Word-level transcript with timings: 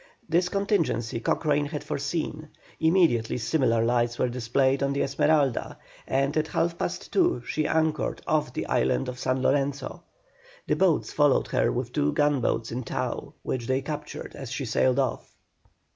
This 0.27 0.49
contingency 0.49 1.19
Cochrane 1.19 1.67
had 1.67 1.83
foreseen. 1.83 2.47
Immediately 2.79 3.37
similar 3.37 3.85
lights 3.85 4.17
were 4.17 4.29
displayed 4.29 4.81
on 4.81 4.93
the 4.93 5.03
Esmeralda, 5.03 5.77
and 6.07 6.35
at 6.35 6.47
half 6.47 6.75
past 6.79 7.13
two 7.13 7.43
she 7.45 7.67
anchored 7.67 8.19
off 8.25 8.51
the 8.51 8.65
island 8.65 9.07
of 9.07 9.19
San 9.19 9.43
Lorenzo. 9.43 10.01
The 10.65 10.75
boats 10.75 11.13
followed 11.13 11.49
her 11.49 11.71
with 11.71 11.93
two 11.93 12.13
gunboats 12.13 12.71
in 12.71 12.81
tow 12.83 13.35
which 13.43 13.67
they 13.67 13.81
captured 13.83 14.33
as 14.35 14.51
she 14.51 14.65
sailed 14.65 14.97
off. 14.97 15.35